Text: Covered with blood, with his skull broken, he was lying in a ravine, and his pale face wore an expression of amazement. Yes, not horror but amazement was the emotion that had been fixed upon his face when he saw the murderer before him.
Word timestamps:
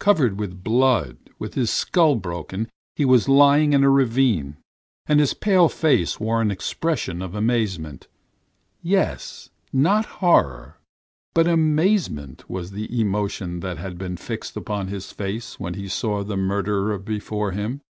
Covered 0.00 0.40
with 0.40 0.64
blood, 0.64 1.18
with 1.38 1.54
his 1.54 1.70
skull 1.70 2.16
broken, 2.16 2.68
he 2.96 3.04
was 3.04 3.28
lying 3.28 3.74
in 3.74 3.84
a 3.84 3.88
ravine, 3.90 4.56
and 5.06 5.20
his 5.20 5.34
pale 5.34 5.68
face 5.68 6.18
wore 6.18 6.40
an 6.42 6.50
expression 6.50 7.22
of 7.22 7.36
amazement. 7.36 8.08
Yes, 8.82 9.50
not 9.72 10.04
horror 10.18 10.78
but 11.32 11.46
amazement 11.46 12.50
was 12.50 12.72
the 12.72 13.00
emotion 13.00 13.60
that 13.60 13.78
had 13.78 13.98
been 13.98 14.16
fixed 14.16 14.56
upon 14.56 14.88
his 14.88 15.12
face 15.12 15.60
when 15.60 15.74
he 15.74 15.86
saw 15.86 16.24
the 16.24 16.36
murderer 16.36 16.98
before 16.98 17.52
him. 17.52 17.82